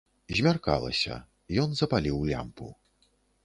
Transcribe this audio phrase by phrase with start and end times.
[0.37, 1.19] Змяркалася,
[1.67, 2.67] ён запаліў лямпу.